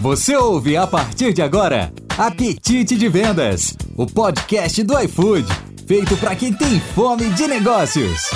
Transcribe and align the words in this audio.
Você 0.00 0.36
ouve 0.36 0.76
a 0.76 0.86
partir 0.86 1.32
de 1.32 1.42
agora 1.42 1.92
Apetite 2.16 2.94
de 2.94 3.08
Vendas, 3.08 3.76
o 3.96 4.06
podcast 4.06 4.80
do 4.84 4.96
iFood, 4.96 5.44
feito 5.88 6.16
para 6.18 6.36
quem 6.36 6.52
tem 6.52 6.78
fome 6.78 7.28
de 7.30 7.48
negócios. 7.48 8.30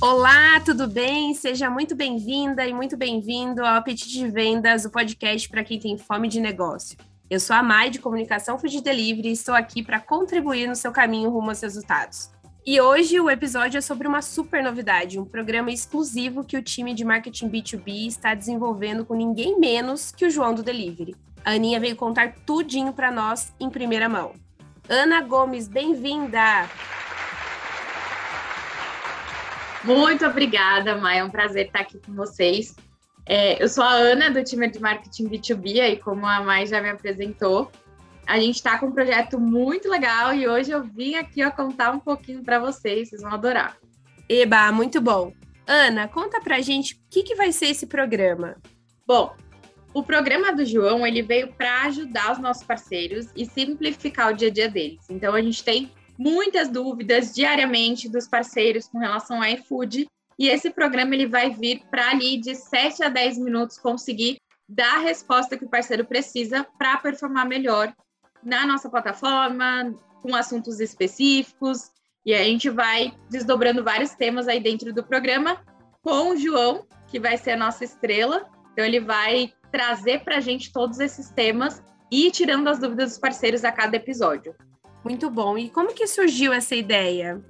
Olá, 0.00 0.60
tudo 0.64 0.88
bem? 0.88 1.34
Seja 1.34 1.68
muito 1.68 1.94
bem-vinda 1.94 2.66
e 2.66 2.72
muito 2.72 2.96
bem-vindo 2.96 3.62
ao 3.62 3.76
Apetite 3.76 4.18
de 4.18 4.30
Vendas, 4.30 4.86
o 4.86 4.90
podcast 4.90 5.46
para 5.46 5.62
quem 5.62 5.78
tem 5.78 5.98
fome 5.98 6.26
de 6.28 6.40
negócio. 6.40 6.96
Eu 7.28 7.38
sou 7.38 7.54
a 7.54 7.62
Mai 7.62 7.90
de 7.90 7.98
Comunicação 7.98 8.58
Food 8.58 8.80
Delivery 8.80 9.28
e 9.28 9.32
estou 9.32 9.54
aqui 9.54 9.82
para 9.82 10.00
contribuir 10.00 10.66
no 10.66 10.74
seu 10.74 10.90
caminho 10.90 11.28
rumo 11.28 11.50
aos 11.50 11.60
resultados. 11.60 12.30
E 12.68 12.80
hoje 12.80 13.20
o 13.20 13.30
episódio 13.30 13.78
é 13.78 13.80
sobre 13.80 14.08
uma 14.08 14.20
super 14.20 14.60
novidade, 14.60 15.20
um 15.20 15.24
programa 15.24 15.70
exclusivo 15.70 16.42
que 16.42 16.56
o 16.56 16.62
time 16.62 16.94
de 16.94 17.04
marketing 17.04 17.48
B2B 17.48 18.08
está 18.08 18.34
desenvolvendo 18.34 19.04
com 19.04 19.14
ninguém 19.14 19.56
menos 19.56 20.10
que 20.10 20.26
o 20.26 20.30
João 20.30 20.52
do 20.52 20.64
Delivery. 20.64 21.14
A 21.44 21.52
Aninha 21.52 21.78
veio 21.78 21.94
contar 21.94 22.34
tudinho 22.44 22.92
para 22.92 23.12
nós 23.12 23.54
em 23.60 23.70
primeira 23.70 24.08
mão. 24.08 24.32
Ana 24.88 25.20
Gomes, 25.20 25.68
bem-vinda! 25.68 26.68
Muito 29.84 30.26
obrigada, 30.26 30.96
Mai. 30.96 31.20
É 31.20 31.24
um 31.24 31.30
prazer 31.30 31.66
estar 31.66 31.82
aqui 31.82 32.00
com 32.04 32.14
vocês. 32.14 32.74
É, 33.24 33.62
eu 33.62 33.68
sou 33.68 33.84
a 33.84 33.92
Ana, 33.92 34.28
do 34.28 34.42
time 34.42 34.68
de 34.68 34.80
marketing 34.80 35.28
B2B, 35.28 35.92
e 35.92 35.96
como 35.98 36.26
a 36.26 36.40
Mai 36.40 36.66
já 36.66 36.82
me 36.82 36.90
apresentou, 36.90 37.70
a 38.26 38.40
gente 38.40 38.56
está 38.56 38.76
com 38.78 38.86
um 38.86 38.92
projeto 38.92 39.38
muito 39.38 39.88
legal 39.88 40.34
e 40.34 40.48
hoje 40.48 40.72
eu 40.72 40.82
vim 40.82 41.14
aqui 41.14 41.44
ó, 41.44 41.50
contar 41.50 41.92
um 41.92 42.00
pouquinho 42.00 42.42
para 42.42 42.58
vocês, 42.58 43.08
vocês 43.08 43.22
vão 43.22 43.32
adorar. 43.32 43.78
Eba, 44.28 44.72
muito 44.72 45.00
bom. 45.00 45.32
Ana, 45.66 46.08
conta 46.08 46.40
pra 46.40 46.60
gente 46.60 46.94
o 46.94 46.98
que, 47.08 47.22
que 47.22 47.36
vai 47.36 47.52
ser 47.52 47.66
esse 47.66 47.86
programa. 47.86 48.56
Bom, 49.06 49.34
o 49.94 50.02
programa 50.02 50.52
do 50.52 50.66
João 50.66 51.06
ele 51.06 51.22
veio 51.22 51.52
para 51.52 51.82
ajudar 51.84 52.32
os 52.32 52.38
nossos 52.38 52.64
parceiros 52.64 53.28
e 53.36 53.46
simplificar 53.46 54.32
o 54.32 54.36
dia 54.36 54.48
a 54.48 54.52
dia 54.52 54.68
deles. 54.68 55.04
Então 55.08 55.34
a 55.34 55.40
gente 55.40 55.62
tem 55.62 55.90
muitas 56.18 56.68
dúvidas 56.68 57.32
diariamente 57.32 58.08
dos 58.08 58.26
parceiros 58.26 58.88
com 58.88 58.98
relação 58.98 59.40
ao 59.42 59.48
iFood 59.50 60.08
e 60.38 60.48
esse 60.48 60.70
programa 60.70 61.14
ele 61.14 61.26
vai 61.26 61.50
vir 61.50 61.82
para 61.90 62.10
ali 62.10 62.38
de 62.38 62.54
7 62.54 63.04
a 63.04 63.08
10 63.08 63.38
minutos 63.38 63.78
conseguir 63.78 64.38
dar 64.68 64.96
a 64.96 65.00
resposta 65.00 65.56
que 65.56 65.64
o 65.64 65.70
parceiro 65.70 66.04
precisa 66.04 66.66
para 66.76 66.98
performar 66.98 67.46
melhor 67.46 67.94
na 68.46 68.64
nossa 68.64 68.88
plataforma, 68.88 69.92
com 70.22 70.34
assuntos 70.34 70.78
específicos. 70.78 71.90
E 72.24 72.32
a 72.32 72.44
gente 72.44 72.70
vai 72.70 73.12
desdobrando 73.28 73.82
vários 73.82 74.12
temas 74.12 74.46
aí 74.46 74.60
dentro 74.60 74.94
do 74.94 75.02
programa 75.02 75.60
com 76.00 76.30
o 76.30 76.36
João, 76.36 76.86
que 77.08 77.18
vai 77.18 77.36
ser 77.36 77.52
a 77.52 77.56
nossa 77.56 77.84
estrela. 77.84 78.46
Então 78.72 78.84
ele 78.84 79.00
vai 79.00 79.52
trazer 79.72 80.20
para 80.20 80.36
a 80.36 80.40
gente 80.40 80.72
todos 80.72 81.00
esses 81.00 81.30
temas 81.30 81.82
e 82.10 82.30
tirando 82.30 82.68
as 82.68 82.78
dúvidas 82.78 83.10
dos 83.10 83.18
parceiros 83.18 83.64
a 83.64 83.72
cada 83.72 83.96
episódio. 83.96 84.54
Muito 85.04 85.28
bom. 85.28 85.58
E 85.58 85.68
como 85.68 85.92
que 85.92 86.06
surgiu 86.06 86.52
essa 86.52 86.76
ideia? 86.76 87.44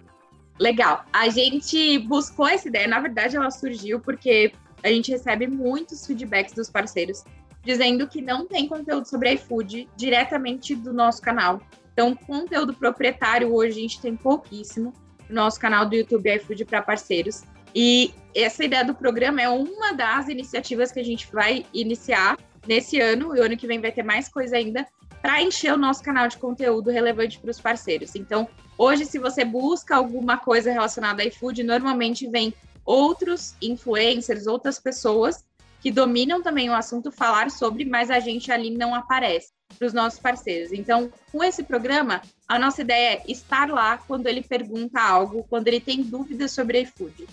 Legal. 0.58 1.04
A 1.12 1.28
gente 1.28 1.98
buscou 1.98 2.48
essa 2.48 2.68
ideia, 2.68 2.88
na 2.88 3.00
verdade, 3.00 3.36
ela 3.36 3.50
surgiu 3.50 4.00
porque 4.00 4.52
a 4.82 4.88
gente 4.88 5.10
recebe 5.10 5.46
muitos 5.46 6.06
feedbacks 6.06 6.54
dos 6.54 6.70
parceiros 6.70 7.22
dizendo 7.66 8.08
que 8.08 8.22
não 8.22 8.46
tem 8.46 8.66
conteúdo 8.66 9.06
sobre 9.06 9.34
iFood 9.34 9.88
diretamente 9.96 10.74
do 10.74 10.92
nosso 10.92 11.20
canal. 11.20 11.60
Então, 11.92 12.14
conteúdo 12.14 12.72
proprietário 12.72 13.52
hoje 13.52 13.78
a 13.78 13.82
gente 13.82 14.00
tem 14.00 14.16
pouquíssimo 14.16 14.94
no 15.28 15.34
nosso 15.34 15.60
canal 15.60 15.84
do 15.84 15.94
YouTube 15.94 16.34
iFood 16.36 16.64
para 16.64 16.80
parceiros. 16.80 17.42
E 17.74 18.14
essa 18.34 18.64
ideia 18.64 18.84
do 18.84 18.94
programa 18.94 19.42
é 19.42 19.48
uma 19.48 19.92
das 19.92 20.28
iniciativas 20.28 20.92
que 20.92 21.00
a 21.00 21.04
gente 21.04 21.28
vai 21.30 21.66
iniciar 21.74 22.38
nesse 22.66 23.00
ano, 23.00 23.36
e 23.36 23.40
o 23.40 23.42
ano 23.42 23.56
que 23.56 23.66
vem 23.66 23.80
vai 23.80 23.92
ter 23.92 24.02
mais 24.02 24.28
coisa 24.28 24.56
ainda, 24.56 24.86
para 25.20 25.42
encher 25.42 25.74
o 25.74 25.76
nosso 25.76 26.02
canal 26.02 26.28
de 26.28 26.38
conteúdo 26.38 26.90
relevante 26.90 27.38
para 27.38 27.50
os 27.50 27.60
parceiros. 27.60 28.14
Então, 28.14 28.48
Hoje, 28.78 29.06
se 29.06 29.18
você 29.18 29.44
busca 29.44 29.96
alguma 29.96 30.36
coisa 30.36 30.70
relacionada 30.70 31.22
a 31.22 31.26
iFood, 31.26 31.62
normalmente 31.62 32.28
vem 32.28 32.52
outros 32.84 33.54
influencers, 33.62 34.46
outras 34.46 34.78
pessoas 34.78 35.44
que 35.86 35.90
dominam 35.92 36.42
também 36.42 36.68
o 36.68 36.74
assunto 36.74 37.12
falar 37.12 37.48
sobre, 37.48 37.84
mas 37.84 38.10
a 38.10 38.18
gente 38.18 38.50
ali 38.50 38.70
não 38.70 38.92
aparece 38.92 39.52
para 39.78 39.86
os 39.86 39.92
nossos 39.92 40.18
parceiros. 40.18 40.72
Então, 40.72 41.12
com 41.30 41.44
esse 41.44 41.62
programa, 41.62 42.20
a 42.48 42.58
nossa 42.58 42.80
ideia 42.80 43.18
é 43.18 43.30
estar 43.30 43.68
lá 43.68 43.96
quando 43.96 44.26
ele 44.26 44.42
pergunta 44.42 45.00
algo, 45.00 45.46
quando 45.48 45.68
ele 45.68 45.78
tem 45.78 46.02
dúvidas 46.02 46.50
sobre 46.50 46.80
iFood. 46.80 47.28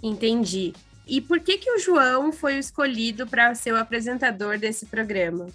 Entendi. 0.00 0.72
E 1.04 1.20
por 1.20 1.40
que 1.40 1.58
que 1.58 1.68
o 1.68 1.80
João 1.80 2.30
foi 2.30 2.58
escolhido 2.58 3.26
para 3.26 3.52
ser 3.56 3.72
o 3.72 3.76
apresentador 3.76 4.56
desse 4.56 4.86
programa? 4.86 5.48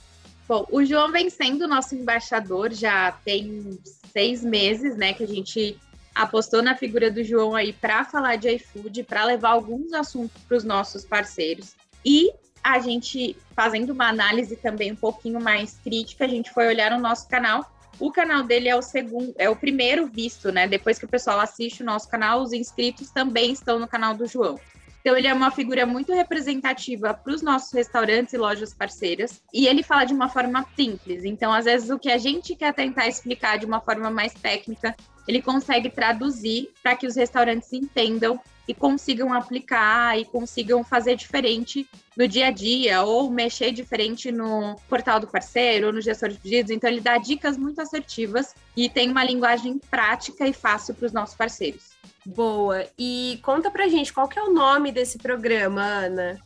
Bom, 0.46 0.68
o 0.70 0.84
João 0.84 1.10
vem 1.10 1.30
sendo 1.30 1.70
nosso 1.70 1.96
embaixador 1.96 2.74
já 2.74 3.14
tem 3.24 3.80
seis 4.12 4.44
meses, 4.44 4.98
né, 4.98 5.14
que 5.14 5.24
a 5.24 5.28
gente 5.28 5.80
apostou 6.14 6.62
na 6.62 6.76
figura 6.76 7.10
do 7.10 7.24
João 7.24 7.56
aí 7.56 7.72
para 7.72 8.04
falar 8.04 8.36
de 8.36 8.50
iFood, 8.50 9.04
para 9.04 9.24
levar 9.24 9.52
alguns 9.52 9.94
assuntos 9.94 10.42
para 10.44 10.58
os 10.58 10.66
nossos 10.66 11.06
parceiros. 11.06 11.80
E 12.06 12.32
a 12.64 12.80
gente, 12.80 13.36
fazendo 13.56 13.92
uma 13.92 14.10
análise 14.10 14.56
também 14.56 14.92
um 14.92 14.96
pouquinho 14.96 15.42
mais 15.42 15.80
crítica, 15.84 16.26
a 16.26 16.28
gente 16.28 16.52
foi 16.52 16.68
olhar 16.68 16.92
o 16.94 17.00
nosso 17.00 17.28
canal. 17.28 17.66
O 18.00 18.12
canal 18.12 18.44
dele 18.44 18.70
é 18.70 18.76
o 18.76 18.82
segundo, 18.82 19.34
é 19.38 19.50
o 19.50 19.56
primeiro 19.56 20.08
visto, 20.08 20.52
né? 20.52 20.68
Depois 20.68 20.98
que 20.98 21.06
o 21.06 21.10
pessoal 21.10 21.40
assiste 21.40 21.84
o 21.84 21.86
nosso 21.86 22.10
canal, 22.10 22.42
os 22.42 22.54
inscritos 22.54 23.12
também 23.12 23.52
estão 23.52 23.80
no 23.80 23.88
canal 23.88 24.16
do 24.16 24.26
João. 24.26 24.60
Então, 25.02 25.18
ele 25.18 25.28
é 25.28 25.34
uma 25.34 25.50
figura 25.50 25.84
muito 25.84 26.14
representativa 26.14 27.12
para 27.14 27.34
os 27.34 27.42
nossos 27.42 27.72
restaurantes 27.74 28.34
e 28.34 28.38
lojas 28.38 28.72
parceiras. 28.72 29.42
E 29.52 29.66
ele 29.66 29.82
fala 29.82 30.06
de 30.06 30.14
uma 30.14 30.30
forma 30.30 30.66
simples. 30.76 31.26
Então, 31.26 31.52
às 31.52 31.66
vezes, 31.66 31.90
o 31.90 31.98
que 31.98 32.12
a 32.12 32.20
gente 32.20 32.56
quer 32.56 32.72
tentar 32.72 33.08
explicar 33.08 33.58
de 33.58 33.66
uma 33.66 33.82
forma 33.82 34.12
mais 34.12 34.32
técnica, 34.34 34.96
ele 35.28 35.42
consegue 35.42 35.90
traduzir 35.90 36.70
para 36.84 36.96
que 36.96 37.08
os 37.08 37.16
restaurantes 37.16 37.74
entendam 37.74 38.40
e 38.72 38.74
consigam 38.74 39.34
aplicar 39.34 40.18
e 40.18 40.24
consigam 40.24 40.84
fazer 40.84 41.16
diferente 41.16 41.86
no 42.16 42.28
dia 42.28 42.48
a 42.48 42.52
dia 42.52 43.04
ou 43.04 43.30
mexer 43.30 43.72
diferente 43.72 44.32
no 44.32 44.78
portal 44.90 45.20
do 45.20 45.28
parceiro 45.28 45.88
ou 45.88 45.94
no 45.94 46.02
gestor 46.02 46.30
de 46.30 46.40
pedidos. 46.40 46.72
Então, 46.72 46.90
ele 46.90 47.02
dá 47.02 47.18
dicas 47.18 47.58
muito 47.58 47.82
assertivas 47.82 48.56
e 48.76 48.90
tem 48.90 49.12
uma 49.12 49.24
linguagem 49.24 49.78
prática 49.78 50.48
e 50.48 50.54
fácil 50.54 50.96
para 50.96 51.06
os 51.06 51.12
nossos 51.12 51.36
parceiros. 51.36 51.92
Boa. 52.26 52.88
E 52.98 53.40
conta 53.44 53.70
pra 53.70 53.90
gente 53.90 54.14
qual 54.14 54.28
que 54.28 54.40
é 54.40 54.44
o 54.44 54.54
nome 54.54 54.92
desse 54.92 55.18
programa, 55.18 55.82
Ana? 55.82 56.40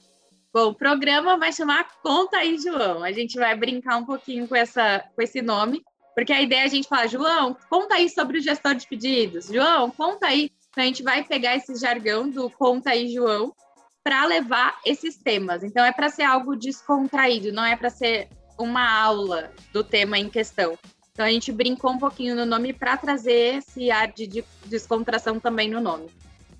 Bom, 0.51 0.69
o 0.69 0.73
programa 0.73 1.37
vai 1.37 1.51
chamar 1.51 1.85
Conta 2.01 2.37
aí, 2.37 2.57
João. 2.57 3.03
A 3.03 3.11
gente 3.11 3.37
vai 3.37 3.55
brincar 3.55 3.97
um 3.97 4.05
pouquinho 4.05 4.47
com, 4.47 4.55
essa, 4.55 5.03
com 5.13 5.21
esse 5.21 5.41
nome, 5.41 5.83
porque 6.15 6.31
a 6.31 6.41
ideia 6.41 6.61
é 6.61 6.63
a 6.63 6.69
gente 6.69 6.87
falar, 6.87 7.07
João, 7.07 7.55
conta 7.69 7.95
aí 7.95 8.09
sobre 8.09 8.39
o 8.39 8.41
gestor 8.41 8.73
de 8.73 8.87
pedidos. 8.87 9.47
João, 9.47 9.91
conta 9.91 10.27
aí. 10.27 10.49
Então, 10.75 10.83
a 10.83 10.87
gente 10.87 11.03
vai 11.03 11.23
pegar 11.23 11.55
esse 11.55 11.73
jargão 11.75 12.29
do 12.29 12.49
Conta 12.49 12.89
aí, 12.89 13.07
João, 13.07 13.55
para 14.03 14.25
levar 14.25 14.77
esses 14.85 15.15
temas. 15.15 15.63
Então, 15.63 15.85
é 15.85 15.93
para 15.93 16.09
ser 16.09 16.23
algo 16.23 16.53
descontraído, 16.53 17.53
não 17.53 17.63
é 17.63 17.77
para 17.77 17.89
ser 17.89 18.27
uma 18.59 19.01
aula 19.01 19.51
do 19.71 19.83
tema 19.83 20.19
em 20.19 20.29
questão. 20.29 20.77
Então 21.15 21.25
a 21.25 21.29
gente 21.29 21.49
brincou 21.49 21.91
um 21.91 21.97
pouquinho 21.97 22.35
no 22.35 22.45
nome 22.45 22.73
para 22.73 22.97
trazer 22.97 23.59
esse 23.59 23.89
ar 23.89 24.11
de 24.11 24.43
descontração 24.65 25.39
também 25.39 25.69
no 25.69 25.79
nome. 25.79 26.09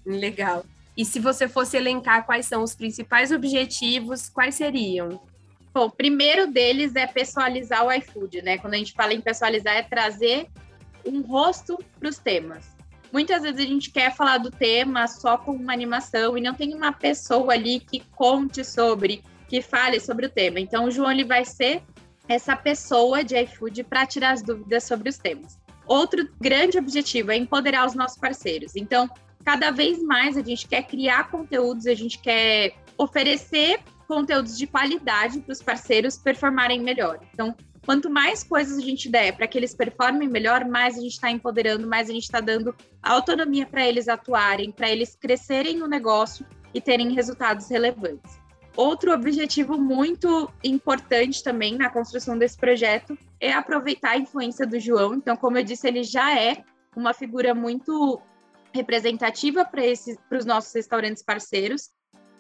Legal. 0.06 0.66
E 0.96 1.04
se 1.04 1.20
você 1.20 1.46
fosse 1.46 1.76
elencar 1.76 2.26
quais 2.26 2.46
são 2.46 2.64
os 2.64 2.74
principais 2.74 3.32
objetivos, 3.32 4.30
quais 4.30 4.56
seriam? 4.56 5.22
Bom, 5.74 5.88
o 5.88 5.92
primeiro 5.92 6.48
deles 6.48 6.96
é 6.96 7.06
pessoalizar 7.06 7.86
o 7.86 7.92
iFood, 7.92 8.42
né? 8.44 8.58
Quando 8.58 8.76
a 8.76 8.78
gente 8.78 8.94
fala 8.94 9.14
em 9.14 9.20
pessoalizar, 9.20 9.76
é 9.76 9.84
trazer 9.84 10.48
um 11.06 11.20
rosto 11.22 11.78
para 12.00 12.08
os 12.08 12.18
temas. 12.18 12.75
Muitas 13.16 13.44
vezes 13.44 13.62
a 13.62 13.64
gente 13.64 13.92
quer 13.92 14.14
falar 14.14 14.40
do 14.40 14.52
tema 14.52 15.08
só 15.08 15.38
com 15.38 15.54
uma 15.54 15.72
animação 15.72 16.38
e 16.38 16.42
não 16.42 16.54
tem 16.54 16.74
uma 16.74 16.92
pessoa 16.92 17.54
ali 17.54 17.80
que 17.80 18.02
conte 18.14 18.62
sobre, 18.62 19.24
que 19.48 19.62
fale 19.62 20.02
sobre 20.02 20.26
o 20.26 20.30
tema. 20.30 20.60
Então, 20.60 20.84
o 20.84 20.92
João 20.92 21.10
ele 21.10 21.24
vai 21.24 21.46
ser 21.46 21.82
essa 22.28 22.58
pessoa 22.58 23.24
de 23.24 23.42
iFood 23.44 23.86
para 23.86 24.06
tirar 24.06 24.32
as 24.32 24.42
dúvidas 24.42 24.84
sobre 24.84 25.08
os 25.08 25.18
temas. 25.18 25.58
Outro 25.88 26.28
grande 26.42 26.78
objetivo 26.78 27.32
é 27.32 27.38
empoderar 27.38 27.88
os 27.88 27.96
nossos 27.96 28.18
parceiros. 28.18 28.76
Então, 28.76 29.10
cada 29.46 29.72
vez 29.72 30.04
mais 30.04 30.36
a 30.36 30.42
gente 30.42 30.68
quer 30.68 30.84
criar 30.84 31.32
conteúdos, 31.32 31.88
a 31.88 31.94
gente 31.94 32.20
quer 32.20 32.76
oferecer 32.98 33.80
conteúdos 34.10 34.58
de 34.58 34.68
qualidade 34.68 35.40
para 35.40 35.54
os 35.54 35.62
parceiros 35.62 36.18
performarem 36.18 36.82
melhor. 36.82 37.22
Então, 37.34 37.56
quanto 37.86 38.10
mais 38.10 38.44
coisas 38.44 38.78
a 38.78 38.82
gente 38.82 39.10
der 39.10 39.36
para 39.38 39.48
que 39.48 39.58
eles 39.58 39.74
performem 39.74 40.28
melhor, 40.28 40.66
mais 40.66 40.98
a 40.98 41.02
gente 41.02 41.14
está 41.14 41.30
empoderando, 41.30 41.88
mais 41.88 42.10
a 42.10 42.14
gente 42.14 42.24
está 42.24 42.42
dando 42.42 42.76
autonomia 43.02 43.66
para 43.66 43.86
eles 43.86 44.08
atuarem, 44.08 44.72
para 44.72 44.90
eles 44.90 45.16
crescerem 45.16 45.78
no 45.78 45.88
negócio 45.88 46.46
e 46.74 46.82
terem 46.82 47.14
resultados 47.14 47.70
relevantes. 47.70 48.40
Outro 48.76 49.14
objetivo 49.14 49.78
muito 49.78 50.52
importante 50.62 51.42
também 51.42 51.78
na 51.78 51.90
construção 51.90 52.38
desse 52.38 52.58
projeto 52.58 53.18
é 53.40 53.54
aproveitar 53.54 54.12
a 54.12 54.18
influência 54.18 54.68
do 54.68 54.78
João. 54.80 55.14
Então, 55.14 55.38
como 55.38 55.58
eu 55.58 55.64
disse, 55.64 55.88
ele 55.88 56.04
já 56.04 56.38
é 56.38 56.64
uma 56.94 57.14
figura 57.14 57.56
muito 57.56 58.20
representativa 58.74 59.64
para 59.64 60.38
os 60.38 60.46
nossos 60.46 60.74
restaurantes 60.74 61.24
parceiros. 61.24 61.90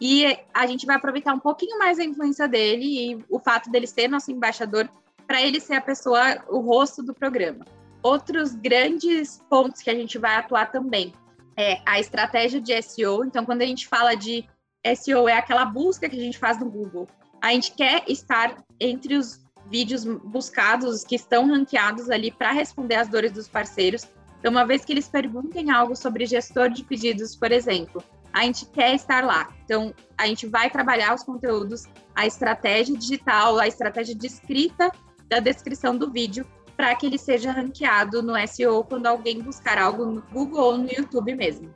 E 0.01 0.25
a 0.53 0.68
gente 0.68 0.86
vai 0.86 0.97
aproveitar 0.97 1.33
um 1.33 1.39
pouquinho 1.39 1.80
mais 1.80 2.00
a 2.00 2.03
influência 2.03 2.50
dele 2.50 3.13
e 3.13 3.25
o 3.30 3.39
fato 3.39 3.71
dele 3.71 3.88
ser 3.88 4.09
nosso 4.09 4.30
embaixador 4.30 4.89
para 5.27 5.42
ele 5.42 5.60
ser 5.60 5.75
a 5.75 5.81
pessoa, 5.81 6.44
o 6.50 6.60
rosto 6.60 7.01
do 7.01 7.13
programa. 7.13 7.66
Outros 8.04 8.54
grandes 8.54 9.42
pontos 9.50 9.81
que 9.81 9.89
a 9.89 9.95
gente 9.95 10.18
vai 10.18 10.36
atuar 10.36 10.72
também 10.72 11.13
é 11.57 11.80
a 11.86 12.00
estratégia 12.00 12.62
de 12.62 12.80
SEO. 12.81 13.24
Então, 13.25 13.45
quando 13.45 13.62
a 13.62 13.66
gente 13.66 13.88
fala 13.88 14.16
de 14.16 14.48
SEO, 14.95 15.27
é 15.27 15.33
aquela 15.33 15.66
busca 15.66 16.07
que 16.07 16.16
a 16.16 16.22
gente 16.22 16.38
faz 16.38 16.60
no 16.60 16.69
Google. 16.69 17.07
A 17.42 17.51
gente 17.51 17.72
quer 17.72 18.04
estar 18.07 18.63
entre 18.80 19.16
os 19.16 19.44
vídeos 19.69 20.06
buscados 20.06 21.04
que 21.04 21.16
estão 21.16 21.48
ranqueados 21.48 22.10
ali 22.10 22.31
para 22.31 22.51
responder 22.51 22.95
às 22.95 23.07
dores 23.07 23.31
dos 23.31 23.48
parceiros. 23.48 24.07
Então, 24.39 24.51
uma 24.51 24.66
vez 24.66 24.86
que 24.86 24.94
eles 24.94 25.07
perguntem 25.07 25.71
algo 25.71 25.95
sobre 25.95 26.25
gestor 26.25 26.69
de 26.69 26.83
pedidos, 26.83 27.36
por 27.36 27.51
exemplo, 27.51 28.04
a 28.31 28.44
gente 28.44 28.66
quer 28.68 28.94
estar 28.94 29.24
lá. 29.24 29.50
Então, 29.63 29.94
a 30.18 30.28
gente 30.28 30.45
vai 30.45 30.69
trabalhar 30.69 31.16
os 31.16 31.24
conteúdos, 31.24 31.86
a 32.13 32.28
estratégia 32.28 32.95
digital, 32.95 33.57
a 33.57 33.68
estratégia 33.68 34.13
de 34.13 34.28
escrita 34.28 34.92
da 35.27 35.39
descrição 35.39 35.98
do 35.98 36.12
vídeo 36.12 36.45
para 36.75 36.94
que 36.95 37.06
ele 37.06 37.18
seja 37.18 37.51
ranqueado 37.51 38.22
no 38.22 38.33
SEO 38.48 38.83
quando 38.83 39.07
alguém 39.07 39.42
buscar 39.42 39.77
algo 39.77 40.06
no 40.06 40.22
Google 40.22 40.63
ou 40.63 40.77
no 40.77 40.92
YouTube 40.92 41.33
mesmo. 41.36 41.72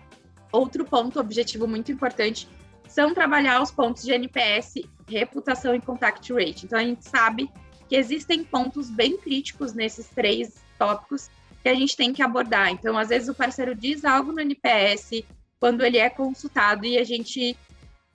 Outro 0.51 0.83
ponto, 0.83 1.19
objetivo 1.19 1.67
muito 1.67 1.91
importante, 1.91 2.47
são 2.87 3.13
trabalhar 3.13 3.61
os 3.61 3.71
pontos 3.71 4.03
de 4.03 4.11
NPS, 4.11 4.75
reputação 5.07 5.75
e 5.75 5.81
contact 5.81 6.33
rate. 6.33 6.65
Então, 6.65 6.79
a 6.79 6.83
gente 6.83 7.07
sabe 7.07 7.49
que 7.87 7.95
existem 7.95 8.43
pontos 8.43 8.89
bem 8.89 9.17
críticos 9.17 9.73
nesses 9.73 10.07
três 10.07 10.55
tópicos 10.77 11.29
que 11.61 11.69
a 11.69 11.75
gente 11.75 11.95
tem 11.95 12.11
que 12.11 12.21
abordar. 12.21 12.69
Então, 12.69 12.97
às 12.97 13.09
vezes 13.09 13.29
o 13.29 13.35
parceiro 13.35 13.75
diz 13.75 14.03
algo 14.03 14.31
no 14.31 14.41
NPS 14.41 15.23
quando 15.59 15.83
ele 15.83 15.97
é 15.97 16.09
consultado 16.09 16.85
e 16.85 16.97
a 16.97 17.03
gente 17.03 17.55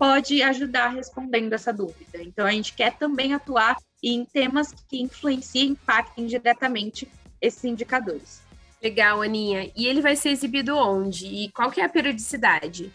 pode 0.04 0.42
ajudar 0.42 0.88
respondendo 0.88 1.54
essa 1.54 1.72
dúvida. 1.72 2.20
Então, 2.20 2.46
a 2.46 2.50
gente 2.50 2.74
quer 2.74 2.92
também 2.98 3.32
atuar 3.32 3.74
em 4.02 4.22
temas 4.26 4.70
que 4.86 5.00
influenciem, 5.00 5.70
impactem 5.70 6.26
diretamente 6.26 7.08
esses 7.40 7.64
indicadores. 7.64 8.42
Legal, 8.82 9.22
Aninha. 9.22 9.72
E 9.74 9.86
ele 9.86 10.02
vai 10.02 10.14
ser 10.14 10.28
exibido 10.28 10.76
onde? 10.76 11.26
E 11.26 11.50
qual 11.52 11.70
que 11.70 11.80
é 11.80 11.84
a 11.86 11.88
periodicidade? 11.88 12.92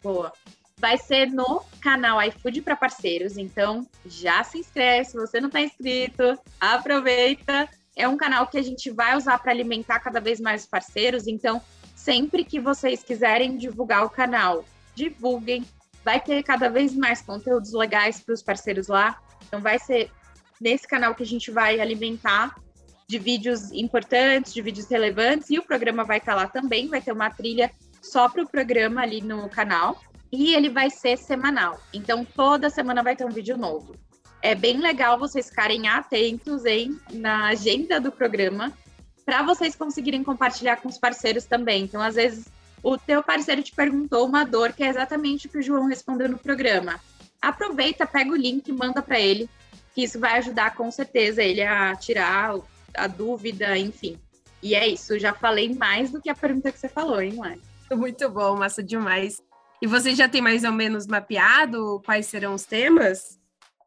Boa. 0.00 0.32
Vai 0.76 0.96
ser 0.98 1.26
no 1.26 1.64
canal 1.80 2.22
iFood 2.22 2.62
para 2.62 2.76
parceiros, 2.76 3.36
então 3.36 3.84
já 4.06 4.44
se 4.44 4.58
inscreve. 4.58 5.06
Se 5.06 5.16
você 5.16 5.40
não 5.40 5.48
está 5.48 5.60
inscrito, 5.60 6.38
aproveita. 6.60 7.68
É 7.96 8.06
um 8.06 8.16
canal 8.16 8.46
que 8.46 8.56
a 8.56 8.62
gente 8.62 8.88
vai 8.88 9.16
usar 9.16 9.36
para 9.40 9.50
alimentar 9.50 9.98
cada 9.98 10.20
vez 10.20 10.38
mais 10.38 10.62
os 10.62 10.68
parceiros, 10.68 11.26
então 11.26 11.60
sempre 11.96 12.44
que 12.44 12.60
vocês 12.60 13.02
quiserem 13.02 13.56
divulgar 13.56 14.04
o 14.04 14.10
canal, 14.10 14.64
divulguem. 14.94 15.66
Vai 16.04 16.20
ter 16.20 16.42
cada 16.42 16.68
vez 16.68 16.94
mais 16.94 17.20
conteúdos 17.22 17.72
legais 17.72 18.20
para 18.20 18.34
os 18.34 18.42
parceiros 18.42 18.88
lá. 18.88 19.20
Então 19.46 19.60
vai 19.60 19.78
ser 19.78 20.10
nesse 20.60 20.86
canal 20.86 21.14
que 21.14 21.22
a 21.22 21.26
gente 21.26 21.50
vai 21.50 21.80
alimentar 21.80 22.54
de 23.08 23.18
vídeos 23.18 23.72
importantes, 23.72 24.54
de 24.54 24.62
vídeos 24.62 24.86
relevantes, 24.88 25.50
e 25.50 25.58
o 25.58 25.62
programa 25.62 26.04
vai 26.04 26.18
estar 26.18 26.34
lá 26.34 26.46
também, 26.46 26.86
vai 26.86 27.00
ter 27.00 27.10
uma 27.10 27.28
trilha 27.28 27.70
só 28.00 28.28
para 28.28 28.42
o 28.42 28.48
programa 28.48 29.02
ali 29.02 29.20
no 29.20 29.48
canal, 29.48 30.00
e 30.30 30.54
ele 30.54 30.70
vai 30.70 30.90
ser 30.90 31.18
semanal. 31.18 31.80
Então, 31.92 32.24
toda 32.24 32.70
semana 32.70 33.02
vai 33.02 33.16
ter 33.16 33.24
um 33.24 33.30
vídeo 33.30 33.56
novo. 33.56 33.96
É 34.40 34.54
bem 34.54 34.78
legal 34.78 35.18
vocês 35.18 35.48
ficarem 35.48 35.88
atentos 35.88 36.64
hein, 36.64 36.98
na 37.12 37.48
agenda 37.48 38.00
do 38.00 38.12
programa, 38.12 38.72
para 39.26 39.42
vocês 39.42 39.74
conseguirem 39.74 40.22
compartilhar 40.22 40.76
com 40.76 40.88
os 40.88 40.96
parceiros 40.96 41.46
também. 41.46 41.82
Então, 41.82 42.00
às 42.00 42.14
vezes, 42.14 42.46
o 42.82 42.96
teu 42.96 43.22
parceiro 43.22 43.62
te 43.62 43.72
perguntou 43.72 44.26
uma 44.26 44.44
dor 44.44 44.72
que 44.72 44.82
é 44.82 44.88
exatamente 44.88 45.46
o 45.46 45.50
que 45.50 45.58
o 45.58 45.62
João 45.62 45.86
respondeu 45.86 46.28
no 46.28 46.38
programa. 46.38 47.00
Aproveita, 47.40 48.06
pega 48.06 48.30
o 48.30 48.36
link, 48.36 48.70
manda 48.72 49.02
para 49.02 49.18
ele, 49.18 49.48
que 49.94 50.02
isso 50.02 50.18
vai 50.18 50.38
ajudar 50.38 50.74
com 50.74 50.90
certeza 50.90 51.42
ele 51.42 51.62
a 51.62 51.94
tirar 51.96 52.54
a 52.94 53.06
dúvida, 53.06 53.76
enfim. 53.76 54.18
E 54.62 54.74
é 54.74 54.86
isso, 54.86 55.18
já 55.18 55.32
falei 55.32 55.74
mais 55.74 56.10
do 56.10 56.20
que 56.20 56.28
a 56.28 56.34
pergunta 56.34 56.70
que 56.70 56.78
você 56.78 56.88
falou, 56.88 57.20
hein, 57.20 57.34
Mari? 57.34 57.60
Muito 57.92 58.28
bom, 58.28 58.56
massa 58.56 58.82
demais. 58.82 59.42
E 59.82 59.86
você 59.86 60.14
já 60.14 60.28
tem 60.28 60.42
mais 60.42 60.64
ou 60.64 60.72
menos 60.72 61.06
mapeado 61.06 62.00
quais 62.04 62.26
serão 62.26 62.54
os 62.54 62.64
temas? 62.64 63.40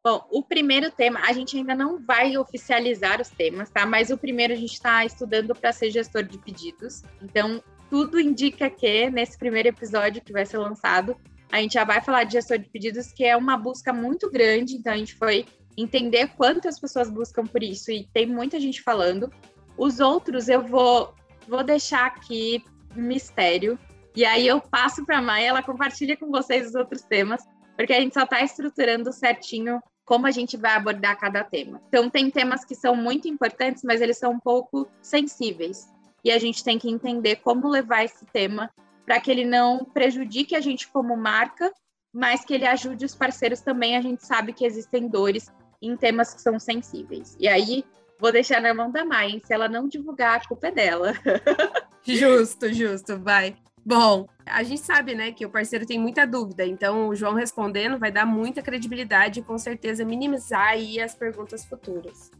Bom, 0.03 0.27
o 0.31 0.43
primeiro 0.43 0.91
tema, 0.91 1.21
a 1.21 1.31
gente 1.31 1.55
ainda 1.55 1.73
não 1.73 1.97
vai 1.97 2.35
oficializar 2.37 3.21
os 3.21 3.29
temas, 3.29 3.69
tá? 3.69 3.85
Mas 3.85 4.09
o 4.09 4.17
primeiro 4.17 4.51
a 4.51 4.55
gente 4.55 4.73
está 4.73 5.05
estudando 5.05 5.55
para 5.55 5.71
ser 5.71 5.91
gestor 5.91 6.23
de 6.23 6.37
pedidos. 6.37 7.03
Então, 7.21 7.63
tudo 7.93 8.19
indica 8.19 8.71
que 8.71 9.07
nesse 9.11 9.37
primeiro 9.37 9.69
episódio 9.69 10.19
que 10.19 10.33
vai 10.33 10.47
ser 10.47 10.57
lançado, 10.57 11.15
a 11.51 11.61
gente 11.61 11.75
já 11.75 11.83
vai 11.83 12.01
falar 12.01 12.23
de 12.23 12.33
gestor 12.33 12.57
de 12.57 12.67
pedidos, 12.67 13.11
que 13.13 13.23
é 13.23 13.37
uma 13.37 13.55
busca 13.55 13.93
muito 13.93 14.31
grande. 14.31 14.73
Então, 14.73 14.93
a 14.93 14.97
gente 14.97 15.13
foi 15.13 15.45
entender 15.77 16.29
quantas 16.35 16.79
pessoas 16.79 17.07
buscam 17.07 17.45
por 17.45 17.61
isso 17.61 17.91
e 17.91 18.09
tem 18.11 18.25
muita 18.25 18.59
gente 18.59 18.81
falando. 18.81 19.31
Os 19.77 19.99
outros 19.99 20.49
eu 20.49 20.63
vou 20.63 21.13
vou 21.47 21.63
deixar 21.63 22.07
aqui 22.07 22.65
mistério 22.95 23.77
e 24.15 24.25
aí 24.25 24.47
eu 24.47 24.59
passo 24.59 25.05
para 25.05 25.19
a 25.19 25.21
Maia, 25.21 25.49
ela 25.49 25.61
compartilha 25.61 26.17
com 26.17 26.31
vocês 26.31 26.69
os 26.69 26.73
outros 26.73 27.03
temas, 27.03 27.43
porque 27.77 27.93
a 27.93 27.99
gente 27.99 28.15
só 28.15 28.23
está 28.23 28.41
estruturando 28.41 29.13
certinho 29.13 29.79
como 30.03 30.25
a 30.25 30.31
gente 30.31 30.57
vai 30.57 30.71
abordar 30.71 31.19
cada 31.19 31.43
tema. 31.43 31.79
Então 31.89 32.09
tem 32.09 32.31
temas 32.31 32.65
que 32.65 32.73
são 32.73 32.95
muito 32.95 33.27
importantes, 33.27 33.83
mas 33.83 34.01
eles 34.01 34.17
são 34.17 34.31
um 34.31 34.39
pouco 34.39 34.89
sensíveis. 34.99 35.92
E 36.23 36.31
a 36.31 36.39
gente 36.39 36.63
tem 36.63 36.79
que 36.79 36.89
entender 36.89 37.37
como 37.37 37.67
levar 37.67 38.03
esse 38.03 38.25
tema 38.27 38.69
para 39.05 39.19
que 39.19 39.29
ele 39.29 39.45
não 39.45 39.83
prejudique 39.83 40.55
a 40.55 40.61
gente 40.61 40.87
como 40.87 41.17
marca, 41.17 41.71
mas 42.13 42.45
que 42.45 42.53
ele 42.53 42.65
ajude 42.65 43.05
os 43.05 43.15
parceiros 43.15 43.61
também. 43.61 43.97
A 43.97 44.01
gente 44.01 44.25
sabe 44.25 44.53
que 44.53 44.65
existem 44.65 45.07
dores 45.07 45.51
em 45.81 45.97
temas 45.97 46.33
que 46.33 46.41
são 46.41 46.57
sensíveis. 46.59 47.35
E 47.39 47.47
aí, 47.47 47.83
vou 48.19 48.31
deixar 48.31 48.61
na 48.61 48.73
mão 48.73 48.89
da 48.89 49.03
Mai, 49.03 49.41
se 49.43 49.53
ela 49.53 49.67
não 49.67 49.87
divulgar, 49.87 50.39
a 50.39 50.47
culpa 50.47 50.67
é 50.67 50.71
dela. 50.71 51.13
justo, 52.03 52.71
justo, 52.73 53.19
vai. 53.19 53.57
Bom, 53.85 54.25
a 54.45 54.63
gente 54.63 54.79
sabe, 54.79 55.13
né, 55.13 55.33
que 55.33 55.45
o 55.45 55.49
parceiro 55.49 55.85
tem 55.85 55.99
muita 55.99 56.25
dúvida, 56.25 56.65
então 56.65 57.09
o 57.09 57.15
João 57.15 57.33
respondendo 57.33 57.99
vai 57.99 58.13
dar 58.13 58.25
muita 58.25 58.61
credibilidade 58.61 59.41
e 59.41 59.43
com 59.43 59.57
certeza 59.57 60.05
minimizar 60.05 60.69
aí 60.69 61.01
as 61.01 61.13
perguntas 61.13 61.65
futuras. 61.65 62.31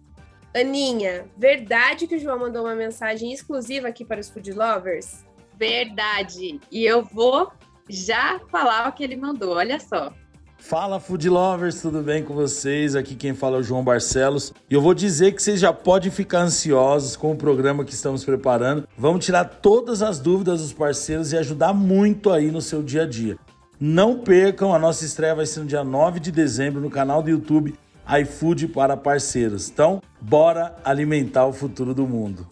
Aninha, 0.55 1.25
verdade 1.35 2.05
que 2.05 2.15
o 2.15 2.19
João 2.19 2.37
mandou 2.37 2.63
uma 2.63 2.75
mensagem 2.75 3.33
exclusiva 3.33 3.87
aqui 3.87 4.05
para 4.05 4.21
os 4.21 4.29
food 4.29 4.51
lovers? 4.51 5.25
Verdade. 5.57 6.59
E 6.71 6.85
eu 6.85 7.03
vou 7.03 7.51
já 7.89 8.39
falar 8.51 8.87
o 8.87 8.93
que 8.93 9.03
ele 9.03 9.15
mandou, 9.15 9.55
olha 9.55 9.79
só. 9.79 10.13
Fala 10.59 10.97
Food 10.97 11.27
Lovers, 11.27 11.81
tudo 11.81 12.01
bem 12.01 12.23
com 12.23 12.33
vocês? 12.33 12.95
Aqui 12.95 13.15
quem 13.15 13.33
fala 13.33 13.57
é 13.57 13.59
o 13.59 13.63
João 13.63 13.83
Barcelos. 13.83 14.53
E 14.69 14.73
eu 14.73 14.81
vou 14.81 14.93
dizer 14.93 15.33
que 15.33 15.43
vocês 15.43 15.59
já 15.59 15.73
podem 15.73 16.09
ficar 16.09 16.43
ansiosos 16.43 17.17
com 17.17 17.33
o 17.33 17.35
programa 17.35 17.83
que 17.83 17.91
estamos 17.91 18.23
preparando. 18.23 18.87
Vamos 18.97 19.25
tirar 19.25 19.43
todas 19.43 20.01
as 20.01 20.19
dúvidas 20.19 20.61
dos 20.61 20.71
parceiros 20.71 21.33
e 21.33 21.37
ajudar 21.37 21.73
muito 21.73 22.31
aí 22.31 22.49
no 22.49 22.61
seu 22.61 22.81
dia 22.81 23.01
a 23.01 23.05
dia. 23.05 23.37
Não 23.77 24.19
percam, 24.19 24.73
a 24.73 24.79
nossa 24.79 25.03
estreia 25.03 25.35
vai 25.35 25.45
ser 25.45 25.59
no 25.59 25.65
dia 25.65 25.83
9 25.83 26.21
de 26.21 26.31
dezembro 26.31 26.79
no 26.79 26.89
canal 26.89 27.21
do 27.21 27.29
YouTube 27.29 27.75
iFood 28.21 28.67
para 28.69 28.97
parceiros. 28.97 29.69
Então, 29.69 30.01
bora 30.21 30.75
alimentar 30.83 31.45
o 31.45 31.53
futuro 31.53 31.93
do 31.93 32.07
mundo. 32.07 32.47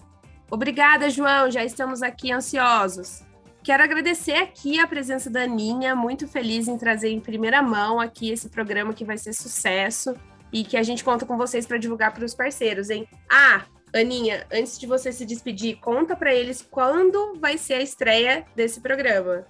Obrigada, 0.49 1.09
João. 1.09 1.49
Já 1.49 1.63
estamos 1.63 2.01
aqui 2.01 2.31
ansiosos. 2.31 3.23
Quero 3.63 3.83
agradecer 3.83 4.33
aqui 4.33 4.79
a 4.79 4.87
presença 4.87 5.29
da 5.29 5.43
Aninha, 5.43 5.95
muito 5.95 6.27
feliz 6.27 6.67
em 6.67 6.77
trazer 6.77 7.09
em 7.09 7.19
primeira 7.19 7.61
mão 7.61 7.99
aqui 7.99 8.31
esse 8.31 8.49
programa 8.49 8.93
que 8.93 9.05
vai 9.05 9.17
ser 9.17 9.33
sucesso 9.33 10.15
e 10.51 10.63
que 10.63 10.75
a 10.75 10.83
gente 10.83 11.03
conta 11.03 11.25
com 11.25 11.37
vocês 11.37 11.65
para 11.65 11.77
divulgar 11.77 12.11
para 12.11 12.25
os 12.25 12.33
parceiros, 12.33 12.89
hein? 12.89 13.07
Ah, 13.29 13.61
Aninha, 13.93 14.47
antes 14.51 14.79
de 14.79 14.87
você 14.87 15.11
se 15.11 15.25
despedir, 15.25 15.77
conta 15.79 16.15
para 16.15 16.33
eles 16.33 16.61
quando 16.61 17.35
vai 17.39 17.57
ser 17.57 17.75
a 17.75 17.81
estreia 17.81 18.45
desse 18.55 18.81
programa. 18.81 19.45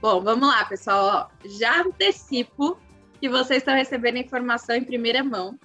Bom, 0.00 0.20
vamos 0.22 0.48
lá, 0.48 0.64
pessoal. 0.64 1.30
já 1.58 1.82
antecipo 1.82 2.76
que 3.26 3.28
vocês 3.28 3.58
estão 3.58 3.74
recebendo 3.74 4.18
informação 4.18 4.76
em 4.76 4.84
primeira 4.84 5.24
mão. 5.24 5.58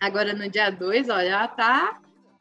Agora 0.00 0.32
no 0.32 0.50
dia 0.50 0.68
2, 0.68 1.08
olha, 1.10 1.30
já 1.30 1.46
tá 1.46 2.00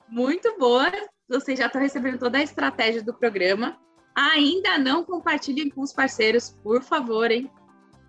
muito 0.10 0.58
boa. 0.58 0.92
Vocês 1.30 1.60
já 1.60 1.68
estão 1.68 1.80
recebendo 1.80 2.18
toda 2.18 2.40
a 2.40 2.42
estratégia 2.42 3.04
do 3.04 3.14
programa. 3.14 3.78
Ainda 4.16 4.80
não 4.80 5.04
compartilhem 5.06 5.70
com 5.70 5.82
os 5.82 5.94
parceiros, 5.94 6.58
por 6.64 6.82
favor, 6.82 7.30
hein? 7.30 7.52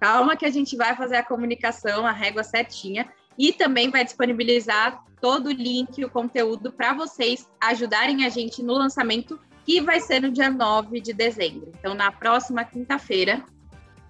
Calma 0.00 0.34
que 0.34 0.46
a 0.46 0.50
gente 0.50 0.74
vai 0.74 0.96
fazer 0.96 1.16
a 1.16 1.22
comunicação, 1.22 2.06
a 2.06 2.12
régua 2.12 2.42
certinha 2.42 3.12
e 3.38 3.52
também 3.52 3.90
vai 3.90 4.02
disponibilizar 4.02 5.04
todo 5.20 5.48
o 5.48 5.52
link, 5.52 6.02
o 6.02 6.10
conteúdo 6.10 6.72
para 6.72 6.94
vocês 6.94 7.46
ajudarem 7.60 8.24
a 8.24 8.30
gente 8.30 8.62
no 8.62 8.72
lançamento 8.72 9.38
que 9.66 9.82
vai 9.82 10.00
ser 10.00 10.22
no 10.22 10.32
dia 10.32 10.48
9 10.48 10.98
de 10.98 11.12
dezembro. 11.12 11.70
Então, 11.78 11.92
na 11.92 12.10
próxima 12.10 12.64
quinta-feira, 12.64 13.44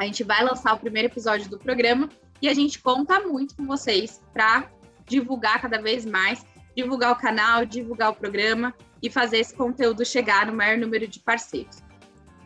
a 0.02 0.06
gente 0.06 0.24
vai 0.24 0.42
lançar 0.42 0.74
o 0.74 0.78
primeiro 0.78 1.08
episódio 1.08 1.48
do 1.48 1.58
programa 1.58 2.08
e 2.40 2.48
a 2.48 2.54
gente 2.54 2.80
conta 2.80 3.20
muito 3.20 3.54
com 3.54 3.64
vocês 3.66 4.20
para 4.32 4.68
divulgar 5.06 5.60
cada 5.60 5.80
vez 5.80 6.04
mais, 6.04 6.44
divulgar 6.76 7.12
o 7.12 7.16
canal, 7.16 7.64
divulgar 7.64 8.10
o 8.10 8.14
programa 8.14 8.74
e 9.00 9.08
fazer 9.08 9.38
esse 9.38 9.54
conteúdo 9.54 10.04
chegar 10.04 10.46
no 10.46 10.52
maior 10.52 10.76
número 10.76 11.06
de 11.06 11.20
parceiros. 11.20 11.82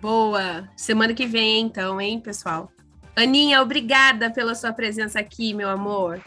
Boa! 0.02 0.68
Semana 0.76 1.14
que 1.14 1.26
vem, 1.26 1.62
então, 1.62 1.98
hein, 1.98 2.20
pessoal? 2.20 2.70
Aninha, 3.14 3.62
obrigada 3.62 4.30
pela 4.30 4.54
sua 4.54 4.72
presença 4.72 5.18
aqui, 5.18 5.54
meu 5.54 5.70
amor. 5.70 6.20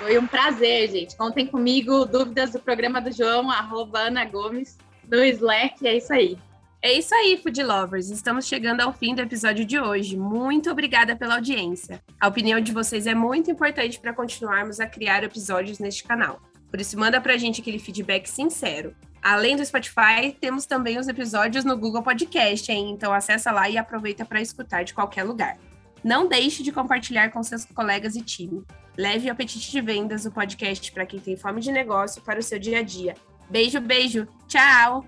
Foi 0.00 0.18
um 0.18 0.26
prazer, 0.26 0.90
gente. 0.90 1.16
Contem 1.16 1.46
comigo. 1.46 2.04
Dúvidas 2.04 2.50
do 2.50 2.58
programa 2.58 3.00
do 3.00 3.12
João, 3.12 3.48
arroba 3.48 4.00
Ana 4.00 4.24
Gomes, 4.24 4.76
no 5.08 5.24
Slack. 5.24 5.86
É 5.86 5.96
isso 5.96 6.12
aí. 6.12 6.36
É 6.86 6.92
isso 6.92 7.12
aí, 7.12 7.36
Food 7.36 7.64
Lovers. 7.64 8.10
Estamos 8.10 8.46
chegando 8.46 8.80
ao 8.80 8.92
fim 8.92 9.12
do 9.12 9.20
episódio 9.20 9.64
de 9.64 9.76
hoje. 9.76 10.16
Muito 10.16 10.70
obrigada 10.70 11.16
pela 11.16 11.34
audiência. 11.34 12.00
A 12.20 12.28
opinião 12.28 12.60
de 12.60 12.70
vocês 12.70 13.08
é 13.08 13.14
muito 13.14 13.50
importante 13.50 13.98
para 13.98 14.12
continuarmos 14.12 14.78
a 14.78 14.86
criar 14.86 15.24
episódios 15.24 15.80
neste 15.80 16.04
canal. 16.04 16.40
Por 16.70 16.80
isso, 16.80 16.96
manda 16.96 17.20
pra 17.20 17.36
gente 17.36 17.60
aquele 17.60 17.80
feedback 17.80 18.28
sincero. 18.28 18.94
Além 19.20 19.56
do 19.56 19.66
Spotify, 19.66 20.30
temos 20.40 20.64
também 20.64 20.96
os 20.96 21.08
episódios 21.08 21.64
no 21.64 21.76
Google 21.76 22.04
Podcast, 22.04 22.70
hein? 22.70 22.92
Então 22.92 23.12
acessa 23.12 23.50
lá 23.50 23.68
e 23.68 23.76
aproveita 23.76 24.24
para 24.24 24.40
escutar 24.40 24.84
de 24.84 24.94
qualquer 24.94 25.24
lugar. 25.24 25.58
Não 26.04 26.28
deixe 26.28 26.62
de 26.62 26.70
compartilhar 26.70 27.32
com 27.32 27.42
seus 27.42 27.64
colegas 27.64 28.14
e 28.14 28.22
time. 28.22 28.62
Leve 28.96 29.28
o 29.28 29.32
Apetite 29.32 29.72
de 29.72 29.80
Vendas, 29.80 30.24
o 30.24 30.30
podcast 30.30 30.92
para 30.92 31.04
quem 31.04 31.18
tem 31.18 31.36
fome 31.36 31.60
de 31.60 31.72
negócio, 31.72 32.22
para 32.22 32.38
o 32.38 32.42
seu 32.44 32.60
dia 32.60 32.78
a 32.78 32.82
dia. 32.82 33.16
Beijo, 33.50 33.80
beijo. 33.80 34.28
Tchau! 34.46 35.04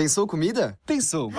Pensou 0.00 0.26
comida? 0.26 0.78
Pensou. 0.86 1.30